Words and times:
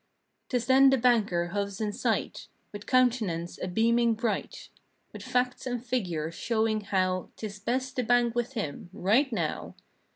'Tis 0.49 0.65
then 0.65 0.89
the 0.89 0.97
banker 0.97 1.49
hoves 1.49 1.79
in 1.79 1.93
sight. 1.93 2.47
With 2.71 2.87
countenance 2.87 3.59
a 3.61 3.67
beaming 3.67 4.15
bright; 4.15 4.69
With 5.13 5.21
facts 5.21 5.67
and 5.67 5.85
figures 5.85 6.33
showing 6.33 6.81
how 6.85 7.29
'Tis 7.35 7.59
best 7.59 7.97
to 7.97 8.03
bank 8.03 8.33
with 8.33 8.53
him—right 8.53 9.31
now. 9.31 9.75